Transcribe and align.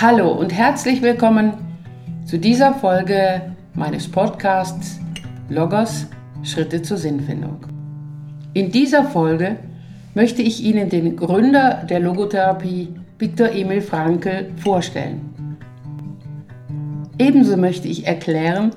Hallo 0.00 0.32
und 0.32 0.52
herzlich 0.52 1.02
willkommen 1.02 1.52
zu 2.26 2.36
dieser 2.36 2.74
Folge 2.74 3.54
meines 3.74 4.10
Podcasts 4.10 4.98
Logos 5.48 6.06
Schritte 6.42 6.82
zur 6.82 6.96
Sinnfindung. 6.96 7.64
In 8.54 8.72
dieser 8.72 9.04
Folge 9.04 9.54
möchte 10.14 10.42
ich 10.42 10.64
Ihnen 10.64 10.88
den 10.88 11.14
Gründer 11.14 11.84
der 11.88 12.00
Logotherapie, 12.00 12.92
Viktor 13.20 13.52
Emil 13.52 13.80
Frankl, 13.82 14.50
vorstellen. 14.56 15.30
Ebenso 17.16 17.56
möchte 17.56 17.86
ich 17.86 18.04
erklären, 18.04 18.72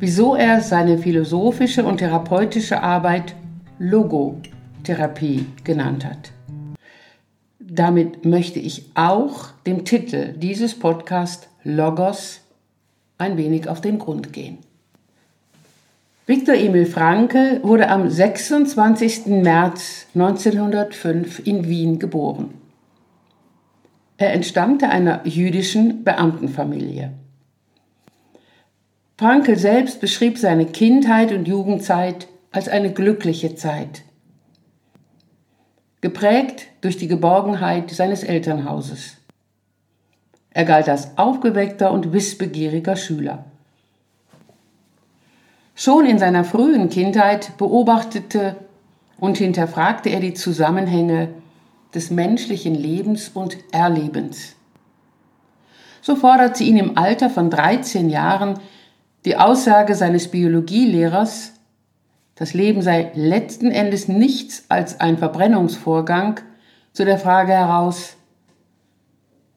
wieso 0.00 0.34
er 0.34 0.60
seine 0.60 0.98
philosophische 0.98 1.84
und 1.84 1.98
therapeutische 1.98 2.82
Arbeit 2.82 3.36
Logotherapie 3.78 5.46
genannt 5.62 6.04
hat. 6.04 6.32
Damit 7.68 8.24
möchte 8.24 8.60
ich 8.60 8.84
auch 8.94 9.48
dem 9.66 9.84
Titel 9.84 10.34
dieses 10.34 10.78
Podcasts 10.78 11.48
Logos 11.64 12.40
ein 13.18 13.36
wenig 13.36 13.68
auf 13.68 13.80
den 13.80 13.98
Grund 13.98 14.32
gehen. 14.32 14.58
Viktor 16.26 16.54
Emil 16.54 16.86
Frankl 16.86 17.60
wurde 17.64 17.88
am 17.88 18.08
26. 18.08 19.26
März 19.26 20.06
1905 20.14 21.44
in 21.44 21.68
Wien 21.68 21.98
geboren. 21.98 22.54
Er 24.16 24.32
entstammte 24.32 24.88
einer 24.88 25.26
jüdischen 25.26 26.04
Beamtenfamilie. 26.04 27.14
Frankl 29.18 29.56
selbst 29.56 30.00
beschrieb 30.00 30.38
seine 30.38 30.66
Kindheit 30.66 31.32
und 31.32 31.48
Jugendzeit 31.48 32.28
als 32.52 32.68
eine 32.68 32.92
glückliche 32.92 33.56
Zeit 33.56 34.02
geprägt 36.06 36.68
durch 36.82 36.96
die 36.96 37.08
Geborgenheit 37.08 37.90
seines 37.90 38.22
Elternhauses. 38.22 39.16
Er 40.50 40.64
galt 40.64 40.88
als 40.88 41.18
aufgeweckter 41.18 41.90
und 41.90 42.12
wissbegieriger 42.12 42.94
Schüler. 42.94 43.44
Schon 45.74 46.06
in 46.06 46.20
seiner 46.20 46.44
frühen 46.44 46.90
Kindheit 46.90 47.58
beobachtete 47.58 48.54
und 49.18 49.38
hinterfragte 49.38 50.10
er 50.10 50.20
die 50.20 50.34
Zusammenhänge 50.34 51.30
des 51.92 52.12
menschlichen 52.12 52.76
Lebens 52.76 53.30
und 53.34 53.56
Erlebens. 53.72 54.54
So 56.02 56.14
forderte 56.14 56.62
ihn 56.62 56.76
im 56.76 56.96
Alter 56.96 57.30
von 57.30 57.50
13 57.50 58.10
Jahren 58.10 58.60
die 59.24 59.36
Aussage 59.36 59.96
seines 59.96 60.28
Biologielehrers 60.28 61.54
das 62.36 62.54
Leben 62.54 62.82
sei 62.82 63.10
letzten 63.14 63.70
Endes 63.70 64.08
nichts 64.08 64.66
als 64.68 65.00
ein 65.00 65.18
Verbrennungsvorgang 65.18 66.40
zu 66.92 67.04
der 67.04 67.18
Frage 67.18 67.52
heraus, 67.52 68.16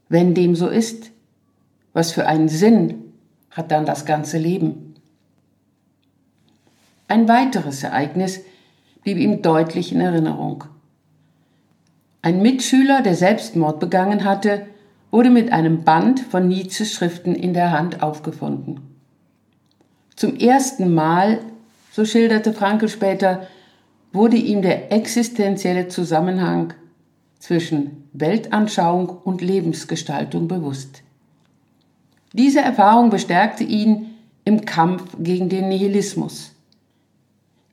wenn 0.08 0.33
dem 0.33 0.55
so 0.55 0.67
ist, 0.67 1.11
was 1.94 2.11
für 2.11 2.25
einen 2.25 2.49
Sinn 2.49 3.13
hat 3.52 3.71
dann 3.71 3.86
das 3.86 4.05
ganze 4.05 4.38
Leben? 4.38 4.95
Ein 7.08 7.27
weiteres 7.27 7.83
Ereignis 7.83 8.41
blieb 9.03 9.17
ihm 9.17 9.41
deutlich 9.41 9.91
in 9.91 9.99
Erinnerung. 9.99 10.64
Ein 12.21 12.41
Mitschüler, 12.41 13.02
der 13.02 13.16
Selbstmord 13.16 13.80
begangen 13.80 14.23
hatte, 14.23 14.67
wurde 15.11 15.30
mit 15.30 15.52
einem 15.52 15.83
Band 15.83 16.19
von 16.19 16.47
Nietzsches 16.47 16.93
Schriften 16.93 17.36
in 17.36 17.53
der 17.53 17.71
Hand 17.71 18.03
aufgefunden. 18.03 18.81
Zum 20.16 20.36
ersten 20.36 20.93
Mal 20.93 21.39
so 21.91 22.05
schilderte 22.05 22.53
Frankl 22.53 22.89
später, 22.89 23.47
wurde 24.11 24.37
ihm 24.37 24.61
der 24.61 24.91
existenzielle 24.91 25.87
Zusammenhang 25.87 26.73
zwischen 27.39 28.09
Weltanschauung 28.13 29.09
und 29.09 29.41
Lebensgestaltung 29.41 30.47
bewusst. 30.47 31.03
Diese 32.33 32.59
Erfahrung 32.59 33.09
bestärkte 33.09 33.64
ihn 33.64 34.08
im 34.45 34.65
Kampf 34.65 35.03
gegen 35.19 35.49
den 35.49 35.69
Nihilismus, 35.69 36.52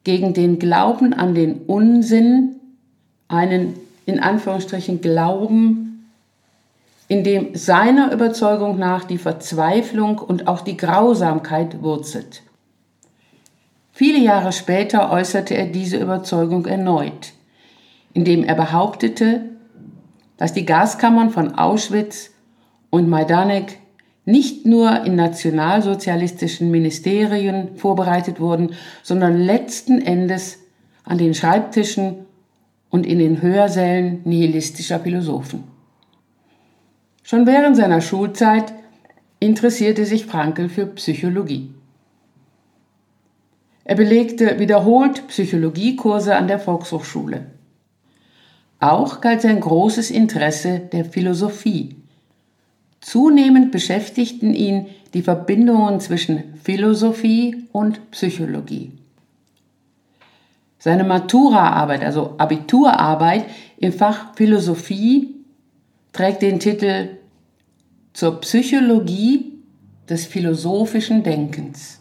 gegen 0.05 0.35
den 0.35 0.59
Glauben 0.59 1.13
an 1.13 1.35
den 1.35 1.63
Unsinn, 1.67 2.57
einen 3.29 3.75
in 4.07 4.21
Anführungsstrichen 4.21 5.01
Glauben, 5.01 6.09
in 7.09 7.23
dem 7.25 7.55
seiner 7.55 8.13
Überzeugung 8.13 8.79
nach 8.79 9.05
die 9.05 9.19
Verzweiflung 9.19 10.19
und 10.19 10.49
auch 10.49 10.61
die 10.61 10.77
Grausamkeit 10.77 11.83
wurzelt. 11.83 12.43
Viele 13.97 14.19
Jahre 14.19 14.53
später 14.53 15.11
äußerte 15.11 15.57
er 15.57 15.65
diese 15.65 15.97
Überzeugung 15.97 16.67
erneut, 16.67 17.33
indem 18.13 18.45
er 18.45 18.55
behauptete, 18.55 19.47
dass 20.37 20.53
die 20.53 20.67
Gaskammern 20.67 21.31
von 21.31 21.55
Auschwitz 21.55 22.33
und 22.91 23.09
Majdanek 23.09 23.79
nicht 24.27 24.67
nur 24.67 25.03
in 25.07 25.15
nationalsozialistischen 25.15 26.71
Ministerien 26.71 27.79
vorbereitet 27.79 28.39
wurden, 28.39 28.75
sondern 29.03 29.39
letzten 29.39 30.03
Endes 30.03 30.59
an 31.05 31.17
den 31.17 31.33
Schreibtischen 31.33 32.27
und 32.91 33.07
in 33.07 33.19
den 33.19 33.41
Hörsälen 33.41 34.21
nihilistischer 34.25 35.01
Philosophen. 35.01 35.65
Schon 37.23 37.47
während 37.47 37.77
seiner 37.77 38.03
Schulzeit 38.03 38.75
interessierte 39.41 40.05
sich 40.05 40.27
Frankl 40.27 40.69
für 40.69 40.85
Psychologie. 40.85 41.71
Er 43.89 43.95
belegte 43.95 44.59
wiederholt 44.59 45.29
Psychologiekurse 45.29 46.35
an 46.35 46.49
der 46.49 46.59
Volkshochschule. 46.59 47.47
Auch 48.81 49.21
galt 49.21 49.43
sein 49.43 49.61
großes 49.61 50.11
Interesse 50.11 50.81
der 50.81 51.05
Philosophie. 51.05 51.95
Zunehmend 53.01 53.71
beschäftigten 53.71 54.55
ihn 54.55 54.87
die 55.15 55.23
Verbindungen 55.23 56.01
zwischen 56.01 56.55
Philosophie 56.65 57.69
und 57.71 58.11
Psychologie. 58.11 58.91
Seine 60.81 61.05
Maturaarbeit, 61.05 62.03
also 62.03 62.35
Abiturarbeit 62.39 63.45
im 63.77 63.93
Fach 63.93 64.35
Philosophie, 64.35 65.37
trägt 66.13 66.43
den 66.43 66.59
Titel 66.59 67.11
Zur 68.13 68.41
Psychologie 68.41 69.53
des 70.09 70.27
philosophischen 70.27 71.23
Denkens. 71.23 72.01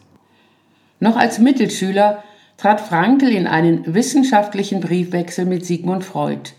Noch 1.00 1.16
als 1.16 1.38
Mittelschüler 1.38 2.22
trat 2.56 2.80
Frankl 2.80 3.28
in 3.28 3.46
einen 3.46 3.94
wissenschaftlichen 3.94 4.80
Briefwechsel 4.80 5.44
mit 5.44 5.66
Sigmund 5.66 6.04
Freud, 6.04 6.52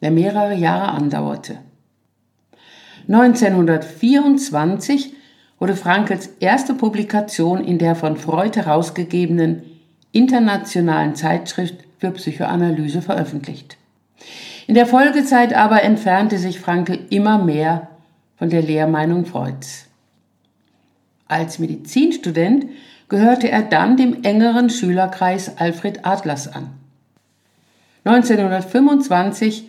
der 0.00 0.10
mehrere 0.10 0.54
Jahre 0.54 0.92
andauerte. 0.92 1.58
1924 3.08 5.12
wurde 5.58 5.76
Frankls 5.76 6.30
erste 6.40 6.74
Publikation 6.74 7.62
in 7.62 7.78
der 7.78 7.94
von 7.94 8.16
Freud 8.16 8.58
herausgegebenen 8.58 9.64
Internationalen 10.12 11.14
Zeitschrift 11.14 11.74
für 11.98 12.10
Psychoanalyse 12.12 13.02
veröffentlicht. 13.02 13.76
In 14.66 14.74
der 14.74 14.86
Folgezeit 14.86 15.54
aber 15.54 15.82
entfernte 15.82 16.38
sich 16.38 16.58
Frankl 16.58 16.98
immer 17.10 17.38
mehr 17.38 17.88
von 18.36 18.48
der 18.48 18.62
Lehrmeinung 18.62 19.26
Freuds. 19.26 19.86
Als 21.26 21.58
Medizinstudent 21.58 22.66
gehörte 23.08 23.50
er 23.50 23.62
dann 23.62 23.96
dem 23.96 24.22
engeren 24.22 24.70
Schülerkreis 24.70 25.58
Alfred 25.58 26.04
Adlers 26.04 26.48
an. 26.48 26.70
1925 28.04 29.68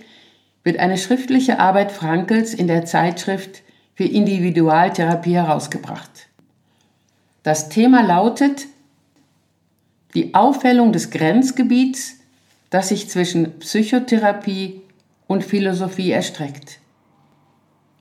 wird 0.63 0.79
eine 0.79 0.97
schriftliche 0.97 1.59
Arbeit 1.59 1.91
Frankels 1.91 2.53
in 2.53 2.67
der 2.67 2.85
Zeitschrift 2.85 3.61
für 3.93 4.03
Individualtherapie 4.03 5.35
herausgebracht. 5.35 6.27
Das 7.43 7.69
Thema 7.69 8.01
lautet 8.01 8.65
die 10.15 10.33
Aufhellung 10.33 10.91
des 10.91 11.11
Grenzgebiets, 11.11 12.15
das 12.69 12.89
sich 12.89 13.09
zwischen 13.09 13.59
Psychotherapie 13.59 14.81
und 15.27 15.43
Philosophie 15.43 16.11
erstreckt, 16.11 16.79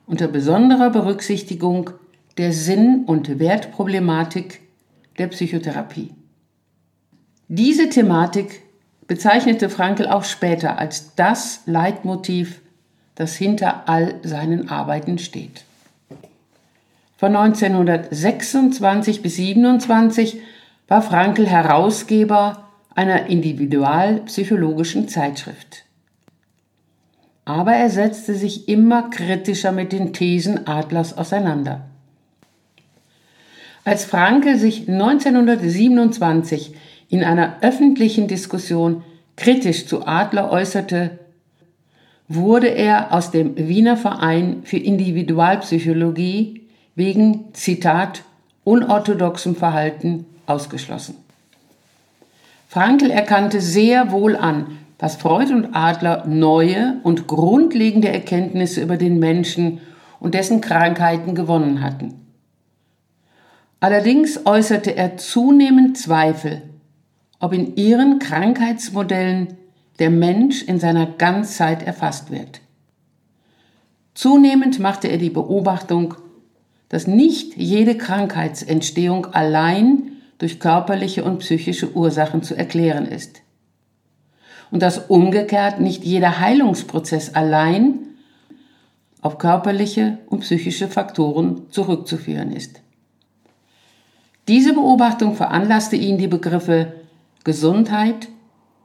unter 0.07 0.27
besonderer 0.27 0.89
Berücksichtigung 0.89 1.91
der 2.37 2.51
Sinn- 2.51 3.05
und 3.05 3.39
Wertproblematik 3.39 4.64
der 5.17 5.27
Psychotherapie. 5.27 6.13
Diese 7.47 7.89
Thematik 7.89 8.63
bezeichnete 9.07 9.69
Frankl 9.69 10.07
auch 10.07 10.23
später 10.23 10.79
als 10.79 11.15
das 11.15 11.61
Leitmotiv, 11.65 12.61
das 13.15 13.35
hinter 13.35 13.87
all 13.87 14.15
seinen 14.23 14.69
Arbeiten 14.69 15.19
steht. 15.19 15.63
Von 17.17 17.35
1926 17.35 19.21
bis 19.21 19.39
1927 19.39 20.41
war 20.87 21.01
Frankl 21.01 21.47
Herausgeber 21.47 22.69
einer 22.93 23.27
individualpsychologischen 23.27 25.07
Zeitschrift. 25.07 25.83
Aber 27.45 27.73
er 27.73 27.89
setzte 27.89 28.33
sich 28.33 28.67
immer 28.67 29.09
kritischer 29.09 29.71
mit 29.71 29.91
den 29.91 30.13
Thesen 30.13 30.67
Adlers 30.67 31.17
auseinander. 31.17 31.85
Als 33.85 34.03
Franke 34.03 34.57
sich 34.57 34.89
1927 34.89 36.73
in 37.09 37.23
einer 37.23 37.57
öffentlichen 37.61 38.27
Diskussion 38.27 39.03
kritisch 39.35 39.85
zu 39.85 40.07
Adler 40.07 40.51
äußerte, 40.51 41.19
wurde 42.27 42.67
er 42.67 43.13
aus 43.13 43.29
dem 43.29 43.55
Wiener 43.55 43.95
Verein 43.95 44.63
für 44.63 44.77
Individualpsychologie 44.77 46.63
wegen, 46.95 47.53
Zitat, 47.53 48.23
unorthodoxem 48.63 49.55
Verhalten 49.55 50.25
ausgeschlossen. 50.47 51.17
Frankl 52.67 53.11
erkannte 53.11 53.61
sehr 53.61 54.11
wohl 54.11 54.35
an, 54.35 54.79
dass 54.97 55.15
Freud 55.15 55.53
und 55.53 55.75
Adler 55.75 56.25
neue 56.25 56.95
und 57.03 57.27
grundlegende 57.27 58.09
Erkenntnisse 58.09 58.81
über 58.81 58.97
den 58.97 59.19
Menschen 59.19 59.79
und 60.19 60.33
dessen 60.33 60.59
Krankheiten 60.59 61.35
gewonnen 61.35 61.81
hatten. 61.81 62.24
Allerdings 63.79 64.45
äußerte 64.45 64.95
er 64.95 65.17
zunehmend 65.17 65.97
Zweifel, 65.97 66.63
ob 67.39 67.53
in 67.53 67.75
ihren 67.75 68.19
Krankheitsmodellen 68.19 69.57
der 69.99 70.09
Mensch 70.09 70.63
in 70.63 70.79
seiner 70.79 71.05
Ganzheit 71.05 71.83
erfasst 71.83 72.31
wird. 72.31 72.61
Zunehmend 74.13 74.79
machte 74.79 75.09
er 75.09 75.17
die 75.17 75.29
Beobachtung, 75.29 76.15
dass 76.89 77.07
nicht 77.07 77.57
jede 77.57 77.97
Krankheitsentstehung 77.97 79.27
allein 79.27 80.13
durch 80.37 80.59
körperliche 80.59 81.23
und 81.23 81.39
psychische 81.39 81.93
Ursachen 81.95 82.43
zu 82.43 82.55
erklären 82.55 83.05
ist. 83.05 83.41
Und 84.71 84.81
dass 84.81 85.09
umgekehrt 85.09 85.79
nicht 85.79 86.03
jeder 86.03 86.39
Heilungsprozess 86.39 87.35
allein 87.35 87.99
auf 89.21 89.37
körperliche 89.37 90.19
und 90.27 90.41
psychische 90.41 90.87
Faktoren 90.87 91.69
zurückzuführen 91.71 92.51
ist. 92.51 92.81
Diese 94.47 94.73
Beobachtung 94.73 95.35
veranlasste 95.35 95.95
ihn, 95.95 96.17
die 96.17 96.27
Begriffe 96.27 96.93
Gesundheit 97.43 98.27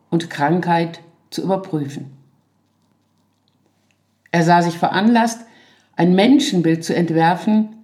und 0.08 0.30
Krankheit 0.30 1.00
zu 1.30 1.42
überprüfen. 1.42 2.10
Er 4.30 4.44
sah 4.44 4.62
sich 4.62 4.78
veranlasst, 4.78 5.40
ein 5.96 6.14
Menschenbild 6.14 6.84
zu 6.84 6.94
entwerfen, 6.94 7.76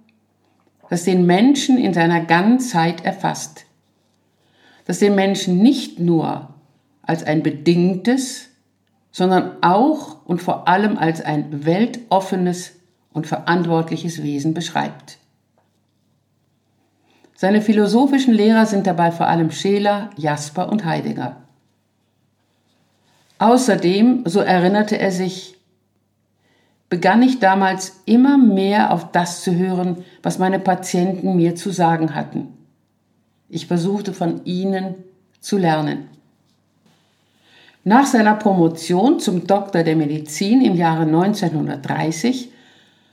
das 0.89 1.03
den 1.03 1.25
Menschen 1.25 1.77
in 1.77 1.93
seiner 1.93 2.21
Ganzheit 2.21 3.03
erfasst, 3.03 3.65
das 4.85 4.99
den 4.99 5.15
Menschen 5.15 5.57
nicht 5.59 5.99
nur 5.99 6.53
als 7.01 7.23
ein 7.23 7.43
bedingtes, 7.43 8.49
sondern 9.11 9.61
auch 9.61 10.25
und 10.25 10.41
vor 10.41 10.67
allem 10.67 10.97
als 10.97 11.21
ein 11.21 11.65
weltoffenes 11.65 12.73
und 13.13 13.27
verantwortliches 13.27 14.23
Wesen 14.23 14.53
beschreibt. 14.53 15.17
Seine 17.39 17.61
philosophischen 17.61 18.33
Lehrer 18.33 18.65
sind 18.65 18.87
dabei 18.87 19.11
vor 19.11 19.27
allem 19.27 19.51
Scheler, 19.51 20.09
Jasper 20.17 20.71
und 20.71 20.85
Heidegger. 20.85 21.35
Außerdem, 23.37 24.23
so 24.25 24.39
erinnerte 24.39 24.97
er 24.97 25.11
sich, 25.11 25.55
begann 26.89 27.21
ich 27.21 27.37
damals 27.37 28.01
immer 28.05 28.39
mehr 28.39 28.91
auf 28.91 29.11
das 29.11 29.43
zu 29.43 29.53
hören, 29.53 30.03
was 30.23 30.39
meine 30.39 30.57
Patienten 30.57 31.35
mir 31.35 31.55
zu 31.55 31.69
sagen 31.69 32.15
hatten. 32.15 32.57
Ich 33.49 33.67
versuchte 33.67 34.13
von 34.13 34.43
ihnen 34.45 34.95
zu 35.39 35.59
lernen. 35.59 36.09
Nach 37.83 38.07
seiner 38.07 38.33
Promotion 38.33 39.19
zum 39.19 39.45
Doktor 39.45 39.83
der 39.83 39.95
Medizin 39.95 40.65
im 40.65 40.73
Jahre 40.73 41.03
1930 41.03 42.49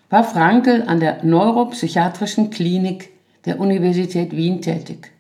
war 0.09 0.25
Frankl 0.25 0.85
an 0.87 0.99
der 0.99 1.23
Neuropsychiatrischen 1.23 2.49
Klinik 2.49 3.14
der 3.47 3.61
Universität 3.61 4.37
Wien 4.37 4.63
tätig. 4.63 5.13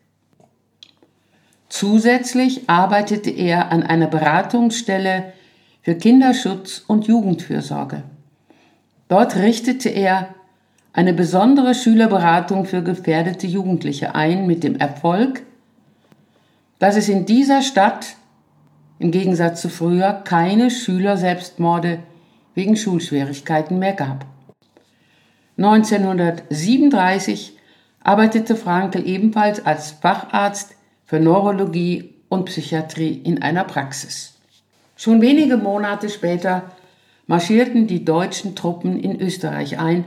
Zusätzlich 1.68 2.68
arbeitete 2.68 3.30
er 3.30 3.72
an 3.72 3.82
einer 3.82 4.06
Beratungsstelle 4.06 5.32
für 5.82 5.96
Kinderschutz 5.96 6.84
und 6.86 7.06
Jugendfürsorge. 7.06 8.04
Dort 9.08 9.36
richtete 9.36 9.88
er 9.88 10.34
eine 10.92 11.12
besondere 11.12 11.74
Schülerberatung 11.74 12.64
für 12.64 12.82
gefährdete 12.82 13.46
Jugendliche 13.46 14.14
ein 14.14 14.46
mit 14.46 14.62
dem 14.62 14.76
Erfolg, 14.76 15.42
dass 16.78 16.96
es 16.96 17.08
in 17.08 17.26
dieser 17.26 17.62
Stadt 17.62 18.16
im 18.98 19.10
Gegensatz 19.10 19.60
zu 19.60 19.68
früher 19.68 20.12
keine 20.24 20.70
Schülerselbstmorde 20.70 21.98
wegen 22.54 22.76
Schulschwierigkeiten 22.76 23.78
mehr 23.78 23.94
gab. 23.94 24.26
1937 25.58 27.58
arbeitete 28.04 28.54
Frankl 28.54 29.04
ebenfalls 29.04 29.64
als 29.66 29.90
Facharzt 29.90 30.76
für 31.06 31.18
Neurologie 31.18 32.14
und 32.28 32.44
Psychiatrie 32.44 33.20
in 33.24 33.42
einer 33.42 33.64
Praxis. 33.64 34.34
Schon 34.96 35.20
wenige 35.20 35.56
Monate 35.56 36.08
später 36.08 36.70
marschierten 37.26 37.86
die 37.86 38.04
deutschen 38.04 38.54
Truppen 38.54 39.00
in 39.00 39.20
Österreich 39.20 39.78
ein 39.78 40.04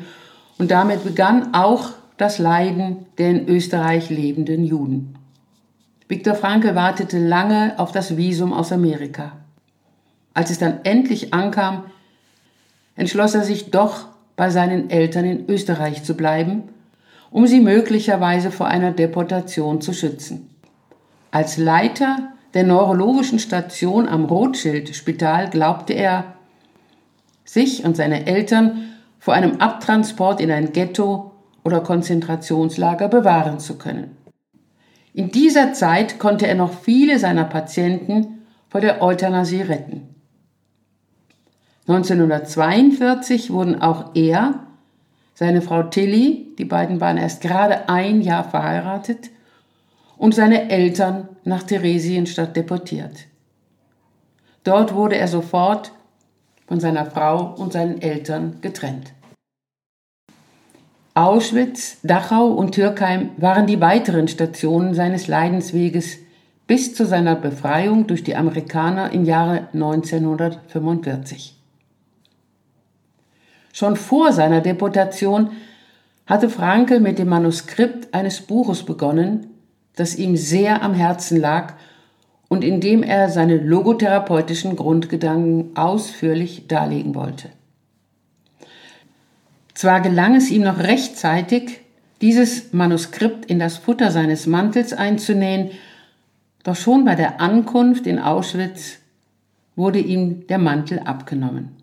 und 0.58 0.72
damit 0.72 1.04
begann 1.04 1.54
auch 1.54 1.90
das 2.18 2.40
Leiden 2.40 3.06
der 3.18 3.32
in 3.32 3.50
Österreich 3.50 4.10
lebenden 4.10 4.64
Juden. 4.64 5.16
Viktor 6.08 6.36
Frankl 6.36 6.74
wartete 6.74 7.20
lange 7.20 7.74
auf 7.78 7.92
das 7.92 8.16
Visum 8.16 8.54
aus 8.54 8.72
Amerika. 8.72 9.34
Als 10.34 10.52
es 10.52 10.60
dann 10.60 10.80
endlich 10.84 11.34
ankam, 11.34 11.86
entschloss 12.96 13.36
er 13.36 13.44
sich 13.44 13.72
doch, 13.72 14.06
bei 14.36 14.52
seinen 14.52 14.92
Eltern 14.92 15.26
in 15.26 15.50
Österreich 15.50 16.04
zu 16.04 16.16
bleiben, 16.16 16.70
um 17.32 17.48
sie 17.48 17.60
möglicherweise 17.60 18.52
vor 18.52 18.68
einer 18.68 18.92
Deportation 18.92 19.82
zu 19.82 19.94
schützen. 19.94 20.50
Als 21.32 21.58
Leiter 21.58 22.34
der 22.54 22.64
neurologischen 22.64 23.40
Station 23.40 24.08
am 24.08 24.26
Rothschild-Spital 24.26 25.50
glaubte 25.50 25.94
er, 25.94 26.34
sich 27.44 27.86
und 27.86 27.96
seine 27.96 28.26
Eltern 28.28 28.90
vor 29.20 29.34
einem 29.34 29.58
Abtransport 29.62 30.42
in 30.42 30.52
ein 30.52 30.74
Ghetto 30.74 31.32
oder 31.64 31.82
Konzentrationslager 31.82 33.08
bewahren 33.08 33.60
zu 33.60 33.78
können. 33.78 34.16
In 35.14 35.32
dieser 35.32 35.74
Zeit 35.74 36.20
konnte 36.20 36.48
er 36.48 36.56
noch 36.56 36.74
viele 36.74 37.20
seiner 37.20 37.46
Patienten 37.46 38.46
vor 38.70 38.82
der 38.82 39.02
Euthanasie 39.02 39.62
retten. 39.62 40.16
1942 41.88 43.52
wurden 43.52 43.82
auch 43.82 44.16
er, 44.16 44.68
seine 45.34 45.62
Frau 45.62 45.84
Tilly, 45.84 46.47
die 46.58 46.66
beiden 46.66 47.00
waren 47.02 47.18
erst 47.18 47.42
gerade 47.42 47.90
ein 47.90 48.22
Jahr 48.22 48.44
verheiratet, 48.44 49.30
und 50.18 50.34
seine 50.34 50.70
Eltern 50.70 51.30
nach 51.44 51.64
Theresienstadt 51.64 52.56
deportiert. 52.56 53.28
Dort 54.64 54.94
wurde 54.94 55.16
er 55.18 55.28
sofort 55.28 55.92
von 56.68 56.80
seiner 56.80 57.06
Frau 57.06 57.54
und 57.56 57.72
seinen 57.74 58.02
Eltern 58.02 58.58
getrennt. 58.62 59.14
Auschwitz, 61.14 61.98
Dachau 62.04 62.48
und 62.48 62.74
Türkheim 62.74 63.32
waren 63.38 63.66
die 63.66 63.82
weiteren 63.82 64.28
Stationen 64.28 64.94
seines 64.94 65.28
Leidensweges 65.28 66.18
bis 66.68 66.94
zu 66.94 67.06
seiner 67.06 67.36
Befreiung 67.36 68.08
durch 68.08 68.24
die 68.24 68.36
Amerikaner 68.36 69.14
im 69.14 69.24
Jahre 69.24 69.70
1945. 69.74 71.56
Schon 73.72 73.96
vor 73.96 74.34
seiner 74.34 74.62
Deportation 74.62 75.52
hatte 76.28 76.50
Frankl 76.50 77.00
mit 77.00 77.18
dem 77.18 77.30
Manuskript 77.30 78.14
eines 78.14 78.42
Buches 78.42 78.84
begonnen, 78.84 79.48
das 79.96 80.16
ihm 80.16 80.38
sehr 80.38 80.84
am 80.84 80.94
Herzen 80.94 81.40
lag 81.40 81.74
und 82.50 82.64
in 82.64 82.80
dem 82.82 83.02
er 83.02 83.30
seine 83.30 83.58
logotherapeutischen 83.58 84.76
Grundgedanken 84.76 85.76
ausführlich 85.76 86.68
darlegen 86.68 87.16
wollte. 87.16 87.50
Zwar 89.74 90.02
gelang 90.02 90.36
es 90.36 90.50
ihm 90.50 90.64
noch 90.64 90.80
rechtzeitig, 90.80 91.82
dieses 92.22 92.74
Manuskript 92.74 93.46
in 93.46 93.60
das 93.60 93.78
Futter 93.78 94.12
seines 94.12 94.48
Mantels 94.48 94.94
einzunähen, 94.94 95.72
doch 96.64 96.76
schon 96.76 97.06
bei 97.06 97.16
der 97.16 97.40
Ankunft 97.40 98.08
in 98.08 98.20
Auschwitz 98.20 98.98
wurde 99.76 100.00
ihm 100.00 100.48
der 100.48 100.58
Mantel 100.58 101.00
abgenommen. 101.00 101.77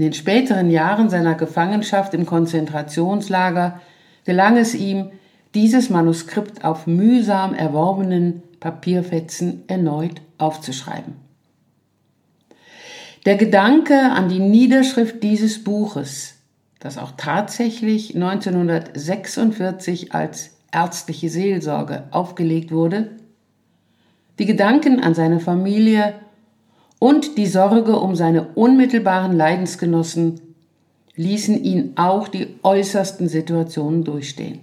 In 0.00 0.04
den 0.04 0.14
späteren 0.14 0.70
Jahren 0.70 1.10
seiner 1.10 1.34
Gefangenschaft 1.34 2.14
im 2.14 2.24
Konzentrationslager 2.24 3.82
gelang 4.24 4.56
es 4.56 4.74
ihm, 4.74 5.10
dieses 5.54 5.90
Manuskript 5.90 6.64
auf 6.64 6.86
mühsam 6.86 7.52
erworbenen 7.52 8.42
Papierfetzen 8.60 9.64
erneut 9.66 10.22
aufzuschreiben. 10.38 11.16
Der 13.26 13.36
Gedanke 13.36 14.00
an 14.00 14.30
die 14.30 14.38
Niederschrift 14.38 15.22
dieses 15.22 15.62
Buches, 15.62 16.36
das 16.78 16.96
auch 16.96 17.12
tatsächlich 17.18 18.14
1946 18.14 20.14
als 20.14 20.52
ärztliche 20.72 21.28
Seelsorge 21.28 22.04
aufgelegt 22.10 22.72
wurde, 22.72 23.10
die 24.38 24.46
Gedanken 24.46 25.00
an 25.00 25.12
seine 25.12 25.40
Familie 25.40 26.14
und 27.00 27.38
die 27.38 27.46
Sorge 27.46 27.98
um 27.98 28.14
seine 28.14 28.48
unmittelbaren 28.54 29.32
Leidensgenossen 29.32 30.40
ließen 31.16 31.64
ihn 31.64 31.94
auch 31.96 32.28
die 32.28 32.46
äußersten 32.62 33.26
Situationen 33.26 34.04
durchstehen. 34.04 34.60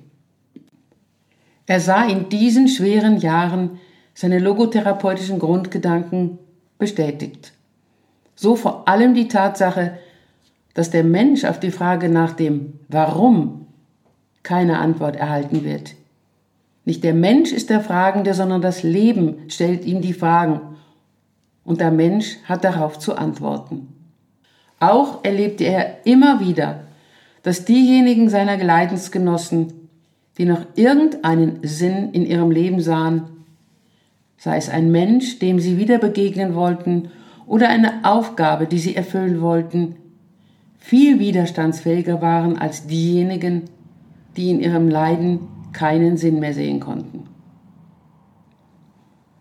Er 1.65 1.82
sah 1.82 2.06
in 2.06 2.29
diesen 2.29 2.70
schweren 2.70 3.17
Jahren 3.17 3.79
seine 4.13 4.39
logotherapeutischen 4.39 5.39
Grundgedanken 5.39 6.38
bestätigt. 6.79 7.51
so 8.36 8.56
vor 8.56 8.88
allem 8.88 9.15
die 9.15 9.27
Tatsache, 9.27 9.98
dass 10.75 10.91
der 10.91 11.03
Mensch 11.03 11.44
auf 11.44 11.60
die 11.60 11.72
Frage 11.72 12.08
nach 12.08 12.34
dem 12.34 12.74
Warum 12.88 13.65
keine 14.44 14.77
Antwort 14.77 15.15
erhalten 15.15 15.63
wird. 15.63 15.96
Nicht 16.86 17.03
der 17.03 17.15
Mensch 17.15 17.51
ist 17.51 17.72
der 17.72 17.82
Fragende, 17.82 18.36
sondern 18.36 18.62
das 18.62 18.84
Leben 18.84 19.50
stellt 19.50 19.86
ihm 19.86 20.01
die 20.01 20.13
Fragen 20.13 20.76
und 21.68 21.82
der 21.82 21.92
Mensch 21.92 22.38
hat 22.46 22.64
darauf 22.64 22.98
zu 22.98 23.18
antworten. 23.18 23.90
Auch 24.80 25.24
erlebte 25.24 25.66
er 25.66 26.06
immer 26.06 26.40
wieder, 26.40 26.86
dass 27.44 27.66
diejenigen 27.66 28.30
seiner 28.30 28.56
Geleitensgenossen, 28.56 29.74
die 30.38 30.46
noch 30.46 30.62
irgendeinen 30.76 31.60
Sinn 31.64 32.14
in 32.14 32.26
ihrem 32.26 32.52
Leben 32.52 32.80
sahen, 32.80 33.24
sei 34.38 34.56
es 34.56 34.70
ein 34.70 34.92
Mensch, 34.92 35.40
dem 35.40 35.60
sie 35.60 35.78
wieder 35.78 35.98
begegnen 35.98 36.56
wollten, 36.56 37.10
oder 37.46 37.68
eine 37.68 38.06
Aufgabe, 38.06 38.66
die 38.66 38.80
sie 38.80 38.96
erfüllen 38.96 39.42
wollten, 39.42 39.98
viel 40.80 41.20
widerstandsfähiger 41.20 42.22
waren 42.22 42.58
als 42.58 42.88
diejenigen, 42.88 43.64
die 44.38 44.52
in 44.52 44.62
ihrem 44.62 44.88
Leiden 44.88 45.40
keinen 45.74 46.16
Sinn 46.16 46.40
mehr 46.40 46.54
sehen 46.54 46.80
konnten. 46.80 47.37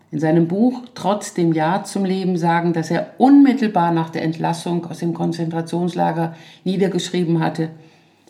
In 0.09 0.19
seinem 0.19 0.47
Buch 0.47 0.83
Trotz 0.95 1.33
dem 1.33 1.53
Ja 1.53 1.83
zum 1.83 2.05
Leben 2.05 2.37
sagen, 2.37 2.73
dass 2.73 2.91
er 2.91 3.15
unmittelbar 3.17 3.91
nach 3.91 4.09
der 4.09 4.23
Entlassung 4.23 4.85
aus 4.85 4.99
dem 4.99 5.13
Konzentrationslager 5.13 6.35
niedergeschrieben 6.63 7.39
hatte, 7.39 7.69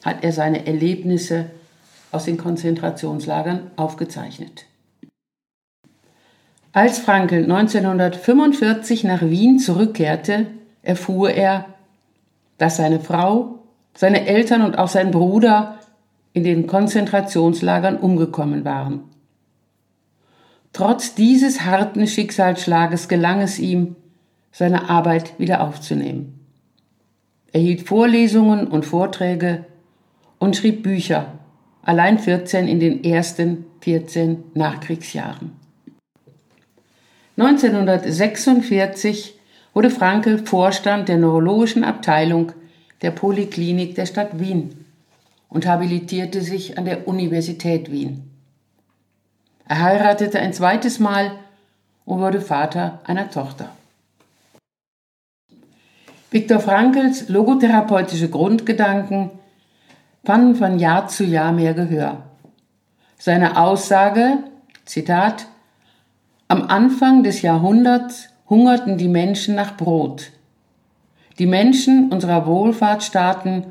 hat 0.03 0.23
er 0.23 0.31
seine 0.31 0.65
Erlebnisse 0.65 1.45
aus 2.11 2.25
den 2.25 2.37
Konzentrationslagern 2.37 3.71
aufgezeichnet. 3.75 4.65
Als 6.73 6.99
Frankl 6.99 7.43
1945 7.43 9.03
nach 9.03 9.21
Wien 9.21 9.59
zurückkehrte, 9.59 10.47
erfuhr 10.83 11.31
er, 11.31 11.65
dass 12.57 12.77
seine 12.77 12.99
Frau, 12.99 13.59
seine 13.95 14.27
Eltern 14.27 14.61
und 14.61 14.77
auch 14.77 14.87
sein 14.87 15.11
Bruder 15.11 15.77
in 16.33 16.43
den 16.43 16.67
Konzentrationslagern 16.67 17.97
umgekommen 17.97 18.63
waren. 18.63 19.01
Trotz 20.77 21.15
dieses 21.15 21.65
harten 21.65 22.05
Schicksalsschlages 22.05 23.07
gelang 23.07 23.41
es 23.41 23.57
ihm, 23.57 23.95
seine 24.51 24.91
Arbeit 24.91 25.33
wieder 25.39 25.61
aufzunehmen. 25.61 26.39
Er 27.51 27.61
hielt 27.61 27.87
Vorlesungen 27.87 28.67
und 28.67 28.85
Vorträge 28.85 29.65
und 30.37 30.55
schrieb 30.55 30.83
Bücher, 30.83 31.39
allein 31.81 32.19
14 32.19 32.67
in 32.67 32.79
den 32.79 33.03
ersten 33.03 33.65
14 33.81 34.43
Nachkriegsjahren. 34.53 35.53
1946 37.37 39.33
wurde 39.73 39.89
Frankel 39.89 40.45
Vorstand 40.45 41.09
der 41.09 41.17
neurologischen 41.17 41.83
Abteilung 41.83 42.51
der 43.01 43.09
Poliklinik 43.09 43.95
der 43.95 44.05
Stadt 44.05 44.39
Wien 44.39 44.85
und 45.49 45.65
habilitierte 45.65 46.41
sich 46.41 46.77
an 46.77 46.85
der 46.85 47.07
Universität 47.07 47.91
Wien. 47.91 48.26
Er 49.67 49.81
heiratete 49.81 50.39
ein 50.39 50.53
zweites 50.53 50.99
Mal 50.99 51.31
und 52.05 52.19
wurde 52.19 52.39
Vater 52.39 52.99
einer 53.05 53.29
Tochter. 53.29 53.69
Viktor 56.31 56.59
Frankls 56.59 57.29
logotherapeutische 57.29 58.29
Grundgedanken 58.29 59.31
fanden 60.23 60.55
von 60.55 60.79
Jahr 60.79 61.07
zu 61.07 61.23
Jahr 61.23 61.51
mehr 61.51 61.73
Gehör. 61.73 62.23
Seine 63.17 63.57
Aussage, 63.57 64.37
Zitat, 64.85 65.47
am 66.47 66.63
Anfang 66.63 67.23
des 67.23 67.41
Jahrhunderts 67.41 68.29
hungerten 68.49 68.97
die 68.97 69.09
Menschen 69.09 69.55
nach 69.55 69.75
Brot. 69.75 70.31
Die 71.39 71.45
Menschen 71.45 72.11
unserer 72.11 72.45
Wohlfahrtsstaaten 72.45 73.65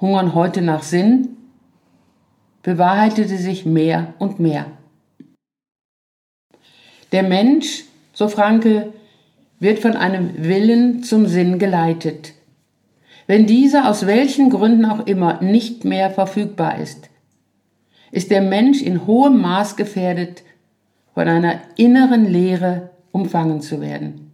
hungern 0.00 0.34
heute 0.34 0.62
nach 0.62 0.82
Sinn, 0.82 1.36
bewahrheitete 2.62 3.36
sich 3.38 3.66
mehr 3.66 4.14
und 4.18 4.40
mehr. 4.40 4.66
Der 7.12 7.22
Mensch, 7.22 7.84
so 8.12 8.28
Franke, 8.28 8.92
wird 9.60 9.78
von 9.78 9.92
einem 9.92 10.44
Willen 10.44 11.02
zum 11.02 11.26
Sinn 11.26 11.58
geleitet. 11.58 12.34
Wenn 13.26 13.46
dieser 13.46 13.88
aus 13.88 14.06
welchen 14.06 14.50
Gründen 14.50 14.84
auch 14.84 15.06
immer 15.06 15.42
nicht 15.42 15.84
mehr 15.84 16.10
verfügbar 16.10 16.78
ist, 16.78 17.10
ist 18.10 18.30
der 18.30 18.40
Mensch 18.40 18.80
in 18.82 19.06
hohem 19.06 19.40
Maß 19.40 19.76
gefährdet, 19.76 20.42
von 21.14 21.28
einer 21.28 21.60
inneren 21.76 22.26
Leere 22.26 22.90
umfangen 23.10 23.60
zu 23.60 23.80
werden, 23.80 24.30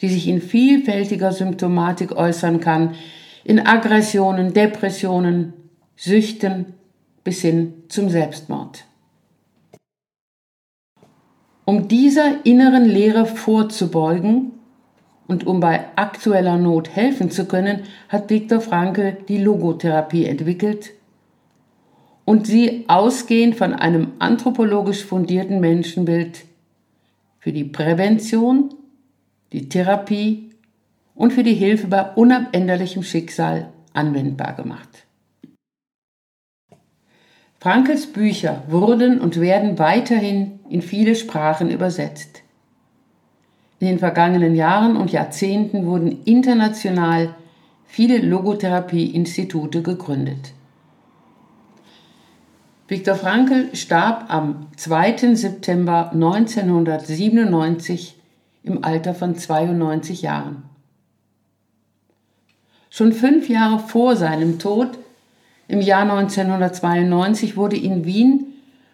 die 0.00 0.08
sich 0.08 0.28
in 0.28 0.40
vielfältiger 0.40 1.32
Symptomatik 1.32 2.12
äußern 2.12 2.60
kann, 2.60 2.94
in 3.44 3.66
Aggressionen, 3.66 4.52
Depressionen, 4.52 5.52
Süchten 5.96 6.66
bis 7.24 7.42
hin 7.42 7.74
zum 7.88 8.08
Selbstmord. 8.08 8.84
Um 11.70 11.86
dieser 11.86 12.44
inneren 12.44 12.84
Leere 12.84 13.26
vorzubeugen 13.26 14.50
und 15.28 15.46
um 15.46 15.60
bei 15.60 15.84
aktueller 15.94 16.56
Not 16.56 16.96
helfen 16.96 17.30
zu 17.30 17.44
können, 17.44 17.84
hat 18.08 18.28
Viktor 18.28 18.60
Frankl 18.60 19.18
die 19.28 19.38
Logotherapie 19.38 20.24
entwickelt 20.24 20.90
und 22.24 22.48
sie 22.48 22.86
ausgehend 22.88 23.54
von 23.54 23.72
einem 23.72 24.14
anthropologisch 24.18 25.04
fundierten 25.04 25.60
Menschenbild 25.60 26.40
für 27.38 27.52
die 27.52 27.62
Prävention, 27.62 28.74
die 29.52 29.68
Therapie 29.68 30.50
und 31.14 31.32
für 31.32 31.44
die 31.44 31.54
Hilfe 31.54 31.86
bei 31.86 32.02
unabänderlichem 32.02 33.04
Schicksal 33.04 33.68
anwendbar 33.92 34.54
gemacht. 34.54 35.06
Frankels 37.62 38.06
Bücher 38.06 38.62
wurden 38.68 39.20
und 39.20 39.38
werden 39.38 39.78
weiterhin 39.78 40.60
in 40.70 40.80
viele 40.80 41.14
Sprachen 41.14 41.70
übersetzt. 41.70 42.40
In 43.80 43.86
den 43.86 43.98
vergangenen 43.98 44.54
Jahren 44.54 44.96
und 44.96 45.12
Jahrzehnten 45.12 45.84
wurden 45.84 46.24
international 46.24 47.34
viele 47.84 48.16
Logotherapie-Institute 48.16 49.82
gegründet. 49.82 50.54
Viktor 52.88 53.14
Frankl 53.14 53.76
starb 53.76 54.24
am 54.28 54.68
2. 54.76 55.34
September 55.34 56.12
1997 56.12 58.18
im 58.62 58.82
Alter 58.82 59.14
von 59.14 59.36
92 59.36 60.22
Jahren. 60.22 60.62
Schon 62.88 63.12
fünf 63.12 63.50
Jahre 63.50 63.80
vor 63.80 64.16
seinem 64.16 64.58
Tod, 64.58 64.96
im 65.70 65.80
Jahr 65.80 66.02
1992, 66.02 67.56
wurde 67.56 67.76
in 67.76 68.04
Wien 68.04 68.46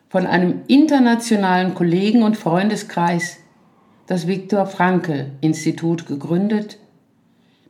von 0.08 0.26
einem 0.26 0.62
internationalen 0.66 1.74
Kollegen 1.74 2.22
und 2.22 2.36
Freundeskreis 2.36 3.38
das 4.06 4.26
Viktor 4.26 4.66
Frankl 4.66 5.32
Institut 5.40 6.06
gegründet, 6.06 6.78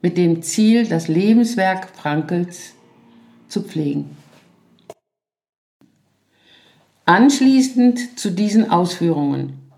mit 0.03 0.19
dem 0.19 0.43
Ziel, 0.43 0.87
das 0.87 1.09
Lebenswerk 1.09 1.89
Frankls 1.95 2.75
zu 3.49 3.63
pflegen. 3.63 4.17
Anschließend 7.07 8.19
zu 8.19 8.31
diesen 8.31 8.71
Ausführungen 8.71 9.71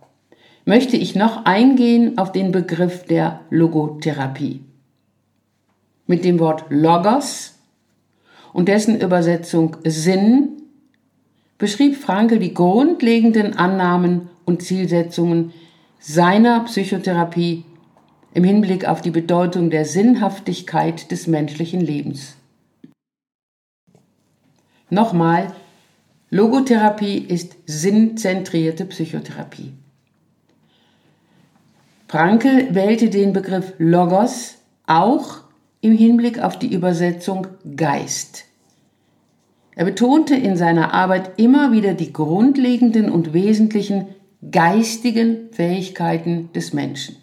möchte 0.64 0.96
ich 0.96 1.14
noch 1.14 1.44
eingehen 1.44 2.18
auf 2.18 2.32
den 2.32 2.52
Begriff 2.52 3.04
der 3.04 3.40
Logotherapie. 3.50 4.64
Mit 6.06 6.24
dem 6.24 6.38
Wort 6.38 6.64
Logos 6.70 7.57
und 8.52 8.68
dessen 8.68 9.00
Übersetzung 9.00 9.76
Sinn 9.84 10.62
beschrieb 11.58 11.96
Franke 11.96 12.38
die 12.38 12.54
grundlegenden 12.54 13.56
Annahmen 13.56 14.30
und 14.44 14.62
Zielsetzungen 14.62 15.52
seiner 15.98 16.60
Psychotherapie 16.60 17.64
im 18.34 18.44
Hinblick 18.44 18.86
auf 18.86 19.00
die 19.00 19.10
Bedeutung 19.10 19.70
der 19.70 19.84
Sinnhaftigkeit 19.84 21.10
des 21.10 21.26
menschlichen 21.26 21.80
Lebens. 21.80 22.36
Nochmal, 24.90 25.52
Logotherapie 26.30 27.18
ist 27.18 27.56
sinnzentrierte 27.66 28.84
Psychotherapie. 28.84 29.72
Frankel 32.06 32.74
wählte 32.74 33.10
den 33.10 33.32
Begriff 33.32 33.74
Logos 33.78 34.56
auch 34.86 35.47
im 35.80 35.92
Hinblick 35.92 36.40
auf 36.40 36.58
die 36.58 36.72
Übersetzung 36.72 37.46
Geist. 37.76 38.44
Er 39.76 39.84
betonte 39.84 40.34
in 40.34 40.56
seiner 40.56 40.92
Arbeit 40.92 41.38
immer 41.38 41.70
wieder 41.70 41.94
die 41.94 42.12
grundlegenden 42.12 43.10
und 43.10 43.32
wesentlichen 43.32 44.08
geistigen 44.50 45.50
Fähigkeiten 45.52 46.50
des 46.52 46.72
Menschen. 46.72 47.16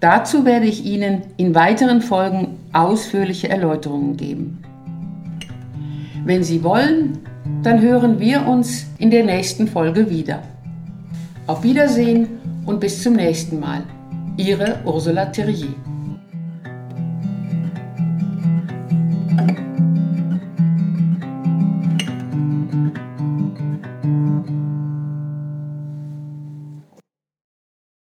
Dazu 0.00 0.44
werde 0.44 0.66
ich 0.66 0.84
Ihnen 0.84 1.22
in 1.36 1.54
weiteren 1.54 2.02
Folgen 2.02 2.58
ausführliche 2.72 3.48
Erläuterungen 3.48 4.16
geben. 4.16 4.64
Wenn 6.24 6.42
Sie 6.42 6.64
wollen, 6.64 7.20
dann 7.62 7.80
hören 7.80 8.18
wir 8.18 8.46
uns 8.46 8.86
in 8.98 9.12
der 9.12 9.24
nächsten 9.24 9.68
Folge 9.68 10.10
wieder. 10.10 10.42
Auf 11.46 11.62
Wiedersehen 11.62 12.28
und 12.66 12.80
bis 12.80 13.00
zum 13.02 13.14
nächsten 13.14 13.60
Mal. 13.60 13.84
Ihre 14.36 14.80
Ursula 14.84 15.26
Thierry. 15.26 15.68